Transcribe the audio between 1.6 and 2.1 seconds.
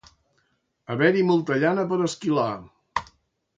llana per